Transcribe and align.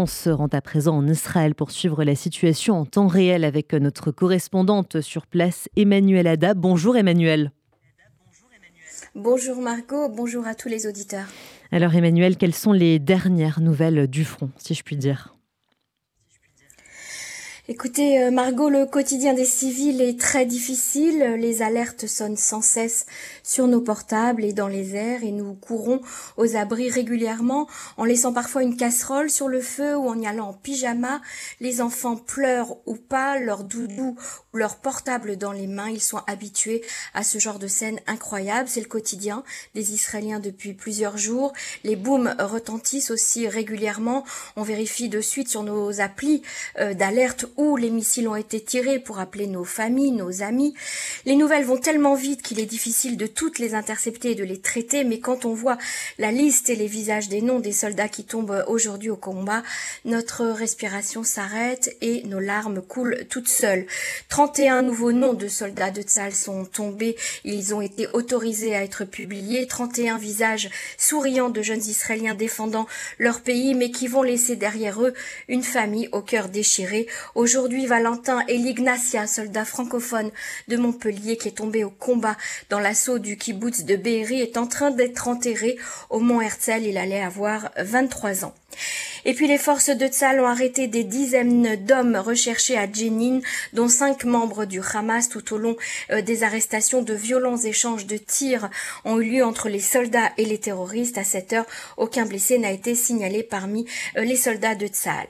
On 0.00 0.06
se 0.06 0.30
rend 0.30 0.46
à 0.52 0.60
présent 0.60 0.96
en 0.96 1.08
Israël 1.08 1.56
pour 1.56 1.72
suivre 1.72 2.04
la 2.04 2.14
situation 2.14 2.78
en 2.78 2.84
temps 2.84 3.08
réel 3.08 3.42
avec 3.42 3.72
notre 3.72 4.12
correspondante 4.12 5.00
sur 5.00 5.26
place, 5.26 5.68
Emmanuel 5.74 6.28
Ada. 6.28 6.54
Bonjour 6.54 6.96
Emmanuel. 6.96 7.50
Bonjour 9.16 9.60
Margot, 9.60 10.08
bonjour 10.08 10.46
à 10.46 10.54
tous 10.54 10.68
les 10.68 10.86
auditeurs. 10.86 11.26
Alors 11.72 11.96
Emmanuel, 11.96 12.36
quelles 12.36 12.54
sont 12.54 12.70
les 12.70 13.00
dernières 13.00 13.60
nouvelles 13.60 14.06
du 14.06 14.24
front, 14.24 14.50
si 14.56 14.74
je 14.74 14.84
puis 14.84 14.96
dire? 14.96 15.34
Écoutez, 17.70 18.22
euh, 18.22 18.30
Margot, 18.30 18.70
le 18.70 18.86
quotidien 18.86 19.34
des 19.34 19.44
civils 19.44 20.00
est 20.00 20.18
très 20.18 20.46
difficile. 20.46 21.18
Les 21.38 21.60
alertes 21.60 22.06
sonnent 22.06 22.38
sans 22.38 22.62
cesse 22.62 23.04
sur 23.42 23.66
nos 23.66 23.82
portables 23.82 24.42
et 24.42 24.54
dans 24.54 24.68
les 24.68 24.94
airs 24.94 25.22
et 25.22 25.32
nous 25.32 25.52
courons 25.52 26.00
aux 26.38 26.56
abris 26.56 26.88
régulièrement 26.88 27.68
en 27.98 28.06
laissant 28.06 28.32
parfois 28.32 28.62
une 28.62 28.78
casserole 28.78 29.28
sur 29.28 29.48
le 29.48 29.60
feu 29.60 29.94
ou 29.98 30.08
en 30.08 30.18
y 30.18 30.26
allant 30.26 30.48
en 30.48 30.52
pyjama. 30.54 31.20
Les 31.60 31.82
enfants 31.82 32.16
pleurent 32.16 32.78
ou 32.86 32.94
pas, 32.94 33.38
leur 33.38 33.64
doudou 33.64 34.16
ou 34.54 34.56
leur 34.56 34.76
portable 34.76 35.36
dans 35.36 35.52
les 35.52 35.66
mains. 35.66 35.90
Ils 35.90 36.00
sont 36.00 36.22
habitués 36.26 36.82
à 37.12 37.22
ce 37.22 37.38
genre 37.38 37.58
de 37.58 37.68
scène 37.68 38.00
incroyable. 38.06 38.70
C'est 38.70 38.80
le 38.80 38.86
quotidien 38.86 39.44
des 39.74 39.92
Israéliens 39.92 40.40
depuis 40.40 40.72
plusieurs 40.72 41.18
jours. 41.18 41.52
Les 41.84 41.96
booms 41.96 42.34
retentissent 42.38 43.10
aussi 43.10 43.46
régulièrement. 43.46 44.24
On 44.56 44.62
vérifie 44.62 45.10
de 45.10 45.20
suite 45.20 45.50
sur 45.50 45.64
nos 45.64 46.00
applis 46.00 46.40
euh, 46.78 46.94
d'alerte 46.94 47.44
où 47.58 47.76
les 47.76 47.90
missiles 47.90 48.28
ont 48.28 48.36
été 48.36 48.60
tirés 48.60 49.00
pour 49.00 49.18
appeler 49.18 49.46
nos 49.46 49.64
familles, 49.64 50.12
nos 50.12 50.42
amis. 50.42 50.74
Les 51.26 51.36
nouvelles 51.36 51.64
vont 51.64 51.76
tellement 51.76 52.14
vite 52.14 52.40
qu'il 52.40 52.60
est 52.60 52.66
difficile 52.66 53.16
de 53.16 53.26
toutes 53.26 53.58
les 53.58 53.74
intercepter 53.74 54.30
et 54.30 54.34
de 54.34 54.44
les 54.44 54.60
traiter, 54.60 55.04
mais 55.04 55.18
quand 55.18 55.44
on 55.44 55.52
voit 55.52 55.76
la 56.18 56.30
liste 56.30 56.70
et 56.70 56.76
les 56.76 56.86
visages 56.86 57.28
des 57.28 57.42
noms 57.42 57.58
des 57.58 57.72
soldats 57.72 58.08
qui 58.08 58.24
tombent 58.24 58.64
aujourd'hui 58.68 59.10
au 59.10 59.16
combat, 59.16 59.62
notre 60.04 60.46
respiration 60.46 61.24
s'arrête 61.24 61.96
et 62.00 62.22
nos 62.24 62.40
larmes 62.40 62.80
coulent 62.80 63.26
toutes 63.28 63.48
seules. 63.48 63.86
31 64.28 64.82
nouveaux 64.82 65.12
noms 65.12 65.34
de 65.34 65.48
soldats 65.48 65.90
de 65.90 66.02
Tzal 66.02 66.32
sont 66.32 66.64
tombés, 66.64 67.16
ils 67.44 67.74
ont 67.74 67.80
été 67.80 68.06
autorisés 68.12 68.76
à 68.76 68.84
être 68.84 69.04
publiés, 69.04 69.66
31 69.66 70.16
visages 70.16 70.70
souriants 70.96 71.50
de 71.50 71.62
jeunes 71.62 71.82
Israéliens 71.84 72.34
défendant 72.34 72.86
leur 73.18 73.40
pays, 73.40 73.74
mais 73.74 73.90
qui 73.90 74.06
vont 74.06 74.22
laisser 74.22 74.54
derrière 74.54 75.02
eux 75.02 75.14
une 75.48 75.64
famille 75.64 76.08
au 76.12 76.22
cœur 76.22 76.48
déchiré. 76.48 77.08
Aujourd'hui, 77.48 77.86
Valentin 77.86 78.44
et 78.46 78.58
l'Ignacia, 78.58 79.26
soldat 79.26 79.64
francophone 79.64 80.30
de 80.68 80.76
Montpellier 80.76 81.38
qui 81.38 81.48
est 81.48 81.56
tombé 81.56 81.82
au 81.82 81.88
combat 81.88 82.36
dans 82.68 82.78
l'assaut 82.78 83.18
du 83.18 83.38
kibbutz 83.38 83.84
de 83.84 83.96
Be'eri, 83.96 84.42
est 84.42 84.58
en 84.58 84.66
train 84.66 84.90
d'être 84.90 85.28
enterré 85.28 85.78
au 86.10 86.20
mont 86.20 86.42
Herzl. 86.42 86.82
Il 86.82 86.98
allait 86.98 87.22
avoir 87.22 87.70
23 87.78 88.44
ans. 88.44 88.52
Et 89.24 89.32
puis 89.32 89.46
les 89.46 89.56
forces 89.56 89.88
de 89.88 90.06
Tzal 90.08 90.40
ont 90.40 90.46
arrêté 90.46 90.88
des 90.88 91.04
dizaines 91.04 91.76
d'hommes 91.86 92.16
recherchés 92.16 92.76
à 92.76 92.86
Jenin, 92.92 93.40
dont 93.72 93.88
cinq 93.88 94.24
membres 94.24 94.66
du 94.66 94.82
Hamas 94.82 95.30
tout 95.30 95.54
au 95.54 95.56
long 95.56 95.78
euh, 96.10 96.20
des 96.20 96.42
arrestations. 96.42 97.00
De 97.00 97.14
violents 97.14 97.56
échanges 97.56 98.04
de 98.04 98.18
tirs 98.18 98.68
ont 99.06 99.20
eu 99.20 99.24
lieu 99.24 99.42
entre 99.42 99.70
les 99.70 99.80
soldats 99.80 100.32
et 100.36 100.44
les 100.44 100.58
terroristes. 100.58 101.16
À 101.16 101.24
cette 101.24 101.54
heure, 101.54 101.66
aucun 101.96 102.26
blessé 102.26 102.58
n'a 102.58 102.72
été 102.72 102.94
signalé 102.94 103.42
parmi 103.42 103.86
euh, 104.18 104.24
les 104.24 104.36
soldats 104.36 104.74
de 104.74 104.86
Tzal. 104.86 105.28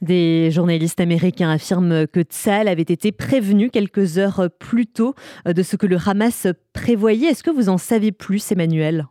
Des 0.00 0.50
journalistes 0.52 1.00
américains 1.00 1.50
affirment 1.50 2.06
que 2.06 2.20
Tsal 2.20 2.68
avait 2.68 2.82
été 2.82 3.10
prévenu 3.10 3.68
quelques 3.70 4.18
heures 4.18 4.48
plus 4.60 4.86
tôt 4.86 5.14
de 5.44 5.62
ce 5.62 5.76
que 5.76 5.86
le 5.86 5.96
Hamas 6.04 6.46
prévoyait. 6.72 7.28
Est-ce 7.28 7.42
que 7.42 7.50
vous 7.50 7.68
en 7.68 7.78
savez 7.78 8.12
plus, 8.12 8.52
Emmanuel? 8.52 9.06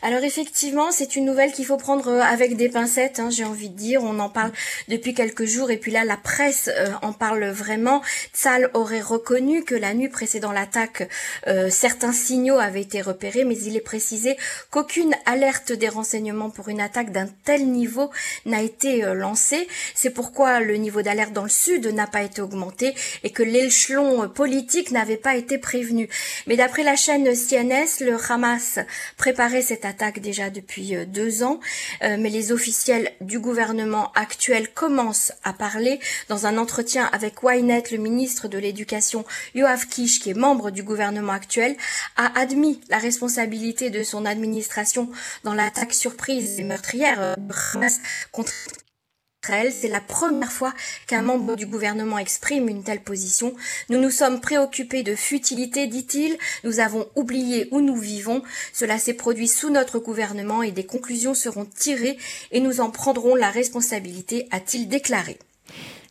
Alors 0.00 0.22
effectivement, 0.22 0.92
c'est 0.92 1.16
une 1.16 1.24
nouvelle 1.24 1.52
qu'il 1.52 1.66
faut 1.66 1.76
prendre 1.76 2.08
euh, 2.08 2.20
avec 2.20 2.56
des 2.56 2.68
pincettes, 2.68 3.18
hein, 3.18 3.30
j'ai 3.30 3.44
envie 3.44 3.68
de 3.68 3.76
dire. 3.76 4.04
On 4.04 4.18
en 4.20 4.28
parle 4.28 4.52
depuis 4.86 5.12
quelques 5.12 5.44
jours 5.44 5.70
et 5.70 5.76
puis 5.76 5.90
là, 5.90 6.04
la 6.04 6.16
presse 6.16 6.70
euh, 6.72 6.90
en 7.02 7.12
parle 7.12 7.46
vraiment. 7.46 8.02
Tzal 8.32 8.70
aurait 8.74 9.00
reconnu 9.00 9.64
que 9.64 9.74
la 9.74 9.94
nuit 9.94 10.08
précédant 10.08 10.52
l'attaque, 10.52 11.08
euh, 11.48 11.68
certains 11.68 12.12
signaux 12.12 12.58
avaient 12.58 12.82
été 12.82 13.00
repérés, 13.00 13.44
mais 13.44 13.58
il 13.58 13.76
est 13.76 13.80
précisé 13.80 14.36
qu'aucune 14.70 15.14
alerte 15.26 15.72
des 15.72 15.88
renseignements 15.88 16.50
pour 16.50 16.68
une 16.68 16.80
attaque 16.80 17.10
d'un 17.10 17.28
tel 17.44 17.66
niveau 17.66 18.10
n'a 18.46 18.62
été 18.62 19.02
lancée. 19.14 19.66
C'est 19.94 20.10
pourquoi 20.10 20.60
le 20.60 20.76
niveau 20.76 21.02
d'alerte 21.02 21.32
dans 21.32 21.42
le 21.42 21.48
sud 21.48 21.86
n'a 21.86 22.06
pas 22.06 22.22
été 22.22 22.40
augmenté 22.40 22.94
et 23.24 23.30
que 23.30 23.42
l'échelon 23.42 24.28
politique 24.28 24.92
n'avait 24.92 25.16
pas 25.16 25.34
été 25.34 25.58
prévenu. 25.58 26.08
Mais 26.46 26.56
d'après 26.56 26.84
la 26.84 26.96
chaîne 26.96 27.34
CNS, 27.34 28.04
le 28.04 28.16
Hamas 28.30 28.78
préparait 29.16 29.62
cette 29.62 29.84
attaque 29.88 30.20
déjà 30.20 30.50
depuis 30.50 30.94
euh, 30.94 31.04
deux 31.04 31.42
ans, 31.42 31.58
euh, 32.02 32.16
mais 32.18 32.30
les 32.30 32.52
officiels 32.52 33.10
du 33.20 33.40
gouvernement 33.40 34.12
actuel 34.14 34.72
commencent 34.72 35.32
à 35.42 35.52
parler. 35.52 35.98
Dans 36.28 36.46
un 36.46 36.58
entretien 36.58 37.08
avec 37.12 37.42
Wynet, 37.42 37.84
le 37.90 37.98
ministre 37.98 38.46
de 38.46 38.58
l'Éducation, 38.58 39.24
Yoav 39.54 39.86
Kish, 39.86 40.20
qui 40.20 40.30
est 40.30 40.34
membre 40.34 40.70
du 40.70 40.82
gouvernement 40.82 41.32
actuel, 41.32 41.76
a 42.16 42.38
admis 42.38 42.80
la 42.88 42.98
responsabilité 42.98 43.90
de 43.90 44.02
son 44.02 44.24
administration 44.24 45.10
dans 45.42 45.54
l'attaque 45.54 45.94
surprise 45.94 46.60
et 46.60 46.64
meurtrière 46.64 47.20
euh, 47.20 47.34
contre 48.30 48.52
c'est 49.70 49.88
la 49.88 50.00
première 50.00 50.52
fois 50.52 50.74
qu'un 51.06 51.22
membre 51.22 51.56
du 51.56 51.66
gouvernement 51.66 52.18
exprime 52.18 52.68
une 52.68 52.82
telle 52.82 53.02
position. 53.02 53.54
Nous 53.88 54.00
nous 54.00 54.10
sommes 54.10 54.40
préoccupés 54.40 55.02
de 55.02 55.14
futilité, 55.14 55.86
dit-il. 55.86 56.36
Nous 56.64 56.80
avons 56.80 57.06
oublié 57.16 57.68
où 57.70 57.80
nous 57.80 57.96
vivons. 57.96 58.42
Cela 58.72 58.98
s'est 58.98 59.14
produit 59.14 59.48
sous 59.48 59.70
notre 59.70 59.98
gouvernement 59.98 60.62
et 60.62 60.72
des 60.72 60.84
conclusions 60.84 61.34
seront 61.34 61.64
tirées 61.64 62.18
et 62.52 62.60
nous 62.60 62.80
en 62.80 62.90
prendrons 62.90 63.34
la 63.34 63.50
responsabilité, 63.50 64.48
a-t-il 64.50 64.88
déclaré. 64.88 65.38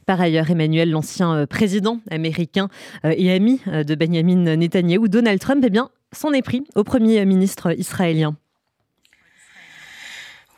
Par 0.05 0.21
ailleurs, 0.21 0.49
Emmanuel, 0.49 0.89
l'ancien 0.89 1.35
euh, 1.35 1.45
président 1.45 1.99
américain 2.09 2.69
euh, 3.03 3.13
et 3.17 3.31
ami 3.31 3.59
euh, 3.67 3.83
de 3.83 3.93
Benjamin 3.93 4.55
Netanyahu, 4.55 5.09
Donald 5.09 5.39
Trump, 5.39 5.61
eh 5.67 5.69
bien, 5.69 5.89
s'en 6.13 6.31
est 6.31 6.41
pris 6.41 6.63
au 6.75 6.85
premier 6.85 7.23
ministre 7.25 7.77
israélien. 7.77 8.37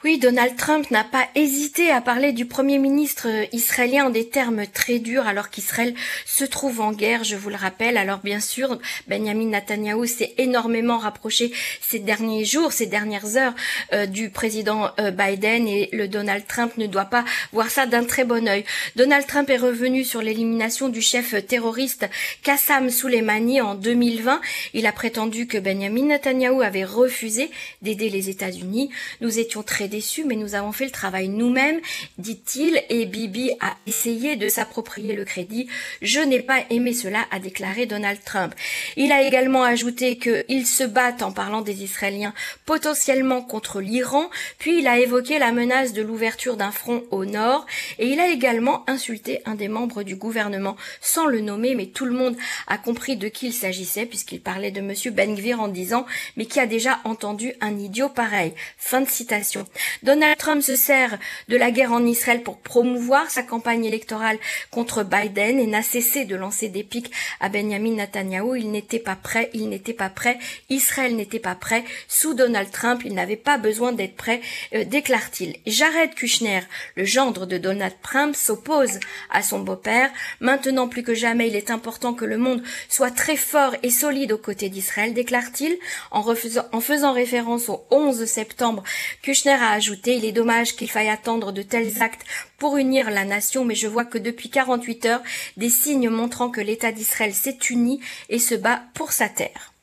Oui, 0.05 0.17
Donald 0.17 0.55
Trump 0.55 0.89
n'a 0.91 1.03
pas 1.03 1.27
hésité 1.35 1.91
à 1.91 1.99
parler 1.99 2.31
du 2.31 2.45
Premier 2.45 2.77
ministre 2.77 3.27
israélien 3.51 4.05
en 4.05 4.09
des 4.09 4.29
termes 4.29 4.65
très 4.65 4.97
durs 4.97 5.27
alors 5.27 5.49
qu'Israël 5.49 5.93
se 6.25 6.45
trouve 6.45 6.79
en 6.79 6.93
guerre, 6.93 7.25
je 7.25 7.35
vous 7.35 7.49
le 7.49 7.57
rappelle. 7.57 7.97
Alors 7.97 8.19
bien 8.19 8.39
sûr, 8.39 8.79
Benjamin 9.09 9.47
Netanyahu 9.47 10.07
s'est 10.07 10.35
énormément 10.37 10.99
rapproché 10.99 11.51
ces 11.81 11.99
derniers 11.99 12.45
jours, 12.45 12.71
ces 12.71 12.85
dernières 12.85 13.35
heures 13.35 13.53
euh, 13.91 14.05
du 14.05 14.29
président 14.29 14.89
euh, 15.01 15.11
Biden 15.11 15.67
et 15.67 15.89
le 15.91 16.07
Donald 16.07 16.47
Trump 16.47 16.77
ne 16.77 16.87
doit 16.87 17.03
pas 17.03 17.25
voir 17.51 17.69
ça 17.69 17.85
d'un 17.85 18.05
très 18.05 18.23
bon 18.23 18.47
œil. 18.47 18.63
Donald 18.95 19.27
Trump 19.27 19.49
est 19.49 19.57
revenu 19.57 20.05
sur 20.05 20.21
l'élimination 20.21 20.87
du 20.87 21.01
chef 21.01 21.45
terroriste 21.45 22.09
Qassam 22.43 22.89
Soleimani 22.89 23.59
en 23.59 23.75
2020. 23.75 24.39
Il 24.75 24.87
a 24.87 24.93
prétendu 24.93 25.45
que 25.45 25.57
Benjamin 25.57 26.05
Netanyahu 26.05 26.63
avait 26.63 26.85
refusé 26.85 27.51
d'aider 27.81 28.09
les 28.09 28.29
États-Unis. 28.29 28.91
Nous 29.19 29.39
étions 29.39 29.61
très 29.61 29.88
déçu, 29.89 30.23
mais 30.23 30.35
nous 30.35 30.55
avons 30.55 30.71
fait 30.71 30.85
le 30.85 30.91
travail 30.91 31.27
nous-mêmes, 31.27 31.81
dit-il, 32.17 32.81
et 32.89 33.05
Bibi 33.05 33.51
a 33.59 33.75
essayé 33.87 34.37
de 34.37 34.47
s'approprier 34.47 35.13
le 35.15 35.25
crédit. 35.25 35.67
Je 36.01 36.19
n'ai 36.19 36.39
pas 36.39 36.63
aimé 36.69 36.93
cela, 36.93 37.25
a 37.31 37.39
déclaré 37.39 37.85
Donald 37.85 38.19
Trump. 38.23 38.53
Il 38.95 39.11
a 39.11 39.21
également 39.21 39.63
ajouté 39.63 40.17
qu'ils 40.17 40.65
se 40.65 40.83
battent 40.83 41.21
en 41.21 41.31
parlant 41.31 41.61
des 41.61 41.83
Israéliens 41.83 42.33
potentiellement 42.65 43.41
contre 43.41 43.81
l'Iran, 43.81 44.29
puis 44.57 44.79
il 44.79 44.87
a 44.87 44.99
évoqué 44.99 45.39
la 45.39 45.51
menace 45.51 45.93
de 45.93 46.01
l'ouverture 46.01 46.55
d'un 46.55 46.71
front 46.71 47.03
au 47.11 47.25
nord, 47.25 47.65
et 47.97 48.07
il 48.07 48.19
a 48.19 48.29
également 48.29 48.89
insulté 48.89 49.41
un 49.45 49.55
des 49.55 49.67
membres 49.67 50.03
du 50.03 50.15
gouvernement 50.15 50.77
sans 51.01 51.25
le 51.25 51.41
nommer, 51.41 51.75
mais 51.75 51.87
tout 51.87 52.05
le 52.05 52.13
monde 52.13 52.37
a 52.67 52.77
compris 52.77 53.17
de 53.17 53.27
qui 53.27 53.47
il 53.47 53.53
s'agissait 53.53 54.05
puisqu'il 54.05 54.41
parlait 54.41 54.71
de 54.71 54.81
monsieur 54.81 55.11
Ben 55.11 55.35
Gvir 55.35 55.59
en 55.59 55.67
disant 55.67 56.05
mais 56.37 56.45
qui 56.45 56.59
a 56.59 56.65
déjà 56.65 56.99
entendu 57.03 57.53
un 57.61 57.77
idiot 57.77 58.09
pareil? 58.09 58.53
Fin 58.77 59.01
de 59.01 59.09
citation. 59.09 59.65
Donald 60.03 60.37
Trump 60.37 60.61
se 60.61 60.75
sert 60.75 61.17
de 61.47 61.57
la 61.57 61.71
guerre 61.71 61.91
en 61.91 62.05
Israël 62.05 62.43
pour 62.43 62.57
promouvoir 62.57 63.29
sa 63.29 63.43
campagne 63.43 63.85
électorale 63.85 64.37
contre 64.71 65.03
Biden 65.03 65.59
et 65.59 65.67
n'a 65.67 65.83
cessé 65.83 66.25
de 66.25 66.35
lancer 66.35 66.69
des 66.69 66.83
pics 66.83 67.11
à 67.39 67.49
Benjamin 67.49 67.95
Netanyahu. 67.95 68.57
Il 68.57 68.71
n'était 68.71 68.99
pas 68.99 69.15
prêt, 69.15 69.49
il 69.53 69.69
n'était 69.69 69.93
pas 69.93 70.09
prêt, 70.09 70.37
Israël 70.69 71.15
n'était 71.15 71.39
pas 71.39 71.55
prêt. 71.55 71.83
Sous 72.07 72.33
Donald 72.33 72.71
Trump, 72.71 73.01
il 73.05 73.13
n'avait 73.13 73.35
pas 73.35 73.57
besoin 73.57 73.91
d'être 73.91 74.15
prêt, 74.15 74.41
euh, 74.73 74.83
déclare-t-il. 74.83 75.57
Jared 75.65 76.13
Kushner, 76.15 76.61
le 76.95 77.05
gendre 77.05 77.45
de 77.45 77.57
Donald 77.57 77.95
Trump, 78.01 78.35
s'oppose 78.35 78.99
à 79.29 79.41
son 79.41 79.59
beau-père. 79.59 80.09
Maintenant 80.39 80.87
plus 80.87 81.03
que 81.03 81.13
jamais, 81.13 81.47
il 81.47 81.55
est 81.55 81.71
important 81.71 82.13
que 82.13 82.25
le 82.25 82.37
monde 82.37 82.63
soit 82.87 83.11
très 83.11 83.37
fort 83.37 83.75
et 83.83 83.89
solide 83.89 84.31
aux 84.31 84.37
côtés 84.37 84.69
d'Israël, 84.69 85.13
déclare-t-il, 85.13 85.77
en, 86.11 86.23
en 86.71 86.81
faisant 86.81 87.13
référence 87.13 87.69
au 87.69 87.83
11 87.91 88.25
septembre. 88.25 88.83
Kushner 89.21 89.51
a 89.53 89.68
ajouté, 89.71 90.15
il 90.15 90.25
est 90.25 90.31
dommage 90.31 90.75
qu'il 90.75 90.89
faille 90.89 91.09
attendre 91.09 91.51
de 91.51 91.61
tels 91.61 92.01
actes 92.01 92.25
pour 92.57 92.77
unir 92.77 93.09
la 93.09 93.25
nation, 93.25 93.65
mais 93.65 93.75
je 93.75 93.87
vois 93.87 94.05
que 94.05 94.17
depuis 94.17 94.49
48 94.49 95.05
heures, 95.05 95.23
des 95.57 95.69
signes 95.69 96.09
montrant 96.09 96.49
que 96.49 96.61
l'État 96.61 96.91
d'Israël 96.91 97.33
s'est 97.33 97.57
uni 97.69 97.99
et 98.29 98.39
se 98.39 98.55
bat 98.55 98.81
pour 98.93 99.11
sa 99.11 99.29
terre. 99.29 99.73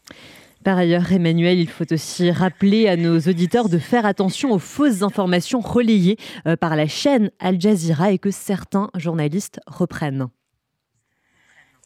Par 0.67 0.79
ailleurs, 0.79 1.13
Emmanuel, 1.13 1.61
il 1.61 1.69
faut 1.69 1.93
aussi 1.93 2.33
rappeler 2.33 2.89
à 2.89 2.97
nos 2.97 3.21
auditeurs 3.21 3.69
de 3.69 3.79
faire 3.79 4.05
attention 4.05 4.51
aux 4.51 4.59
fausses 4.59 5.03
informations 5.03 5.61
relayées 5.61 6.17
euh, 6.49 6.57
par 6.57 6.75
la 6.75 6.89
chaîne 6.89 7.31
Al 7.39 7.61
Jazeera 7.61 8.11
et 8.11 8.19
que 8.19 8.33
certains 8.33 8.91
journalistes 8.97 9.61
reprennent. 9.69 10.27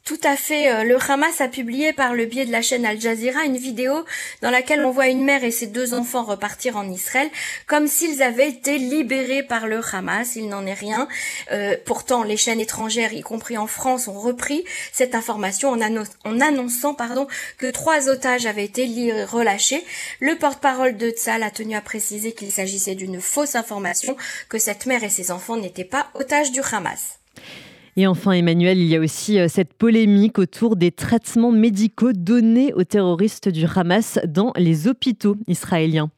Tout 0.05 0.19
à 0.25 0.35
fait. 0.35 0.73
Euh, 0.73 0.83
le 0.83 0.97
Hamas 0.97 1.41
a 1.41 1.49
publié 1.49 1.93
par 1.93 2.15
le 2.15 2.25
biais 2.25 2.47
de 2.47 2.51
la 2.51 2.63
chaîne 2.63 2.87
Al 2.87 3.01
Jazeera 3.01 3.45
une 3.45 3.59
vidéo 3.59 4.05
dans 4.41 4.51
laquelle 4.51 4.85
on 4.85 4.91
voit 4.91 5.09
une 5.09 5.23
mère 5.23 5.45
et 5.45 5.51
ses 5.51 5.67
deux 5.67 5.95
enfants 5.95 6.25
repartir 6.25 6.77
en 6.77 6.89
Israël 6.91 7.31
comme 7.67 7.87
s'ils 7.87 8.23
avaient 8.23 8.49
été 8.49 8.79
libérés 8.79 9.43
par 9.43 9.67
le 9.67 9.81
Hamas. 9.93 10.37
Il 10.37 10.49
n'en 10.49 10.67
est 10.67 10.75
rien. 10.75 11.07
Euh, 11.53 11.77
pourtant, 11.85 12.23
les 12.23 12.39
chaînes 12.39 12.61
étrangères, 12.61 13.13
y 13.13 13.21
compris 13.21 13.59
en 13.59 13.67
France, 13.67 14.09
ont 14.09 14.19
repris 14.19 14.65
cette 14.91 15.15
information 15.15 15.71
en, 15.71 15.81
en 15.81 16.41
annonçant 16.41 16.95
pardon, 16.95 17.29
que 17.59 17.71
trois 17.71 18.09
otages 18.09 18.47
avaient 18.47 18.65
été 18.65 19.25
relâchés. 19.25 19.85
Le 20.19 20.37
porte-parole 20.37 20.97
de 20.97 21.11
Tzal 21.11 21.43
a 21.43 21.51
tenu 21.51 21.77
à 21.77 21.83
préciser 21.83 22.33
qu'il 22.33 22.51
s'agissait 22.51 22.95
d'une 22.95 23.21
fausse 23.21 23.55
information, 23.55 24.17
que 24.49 24.59
cette 24.59 24.87
mère 24.87 25.05
et 25.05 25.11
ses 25.11 25.31
enfants 25.31 25.57
n'étaient 25.57 25.85
pas 25.85 26.09
otages 26.15 26.53
du 26.53 26.61
Hamas. 26.73 27.19
Et 27.97 28.07
enfin, 28.07 28.33
Emmanuel, 28.33 28.79
il 28.79 28.87
y 28.87 28.97
a 28.97 29.01
aussi 29.01 29.39
euh, 29.39 29.49
cette 29.49 29.75
polémique 29.75 30.39
autour 30.39 30.77
des 30.77 30.93
traitements 30.93 31.53
médicaux 31.53 32.13
donnés 32.13 32.73
aux 32.75 32.85
terroristes 32.85 33.49
du 33.49 33.65
Hamas 33.65 34.19
dans 34.27 34.53
les 34.57 34.89
hôpitaux 34.89 35.37
israéliens. 35.49 36.11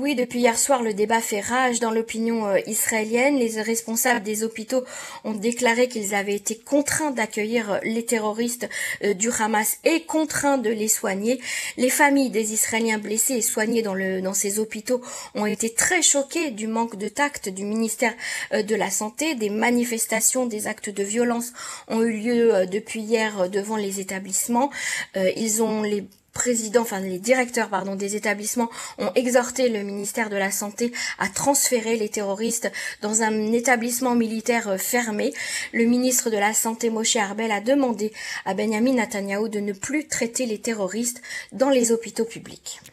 Oui, 0.00 0.14
depuis 0.14 0.38
hier 0.38 0.56
soir, 0.56 0.84
le 0.84 0.94
débat 0.94 1.20
fait 1.20 1.40
rage 1.40 1.80
dans 1.80 1.90
l'opinion 1.90 2.46
euh, 2.46 2.60
israélienne. 2.68 3.36
Les 3.36 3.60
responsables 3.60 4.22
des 4.22 4.44
hôpitaux 4.44 4.84
ont 5.24 5.34
déclaré 5.34 5.88
qu'ils 5.88 6.14
avaient 6.14 6.36
été 6.36 6.56
contraints 6.56 7.10
d'accueillir 7.10 7.72
euh, 7.72 7.78
les 7.82 8.04
terroristes 8.04 8.68
euh, 9.02 9.12
du 9.12 9.28
Hamas 9.28 9.78
et 9.82 10.04
contraints 10.04 10.56
de 10.56 10.70
les 10.70 10.86
soigner. 10.86 11.40
Les 11.76 11.90
familles 11.90 12.30
des 12.30 12.52
Israéliens 12.52 12.98
blessés 12.98 13.38
et 13.38 13.42
soignés 13.42 13.82
dans, 13.82 14.34
ces 14.34 14.60
hôpitaux 14.60 15.02
ont 15.34 15.46
été 15.46 15.74
très 15.74 16.00
choquées 16.00 16.52
du 16.52 16.68
manque 16.68 16.94
de 16.94 17.08
tact 17.08 17.48
du 17.48 17.64
ministère 17.64 18.14
de 18.52 18.74
la 18.76 18.90
Santé. 18.90 19.34
Des 19.34 19.50
manifestations, 19.50 20.46
des 20.46 20.68
actes 20.68 20.90
de 20.90 21.02
violence 21.02 21.52
ont 21.88 22.02
eu 22.02 22.12
lieu 22.12 22.66
depuis 22.70 23.00
hier 23.00 23.50
devant 23.50 23.76
les 23.76 23.98
établissements. 23.98 24.70
Ils 25.16 25.60
ont 25.62 25.82
les 25.82 26.04
présidents, 26.38 26.82
enfin 26.82 27.00
les 27.00 27.18
directeurs 27.18 27.68
pardon 27.68 27.96
des 27.96 28.14
établissements 28.14 28.70
ont 28.98 29.10
exhorté 29.16 29.68
le 29.68 29.82
ministère 29.82 30.30
de 30.30 30.36
la 30.36 30.52
Santé 30.52 30.92
à 31.18 31.28
transférer 31.28 31.96
les 31.96 32.08
terroristes 32.08 32.70
dans 33.02 33.22
un 33.22 33.52
établissement 33.52 34.14
militaire 34.14 34.68
euh, 34.68 34.78
fermé. 34.78 35.34
Le 35.72 35.84
ministre 35.84 36.30
de 36.30 36.36
la 36.36 36.54
Santé 36.54 36.90
Moshe 36.90 37.16
Arbel 37.16 37.50
a 37.50 37.60
demandé 37.60 38.12
à 38.44 38.54
Benjamin 38.54 38.92
Netanyahu 38.92 39.48
de 39.48 39.58
ne 39.58 39.72
plus 39.72 40.06
traiter 40.06 40.46
les 40.46 40.60
terroristes 40.60 41.22
dans 41.50 41.70
les 41.70 41.90
hôpitaux 41.90 42.24
publics. 42.24 42.80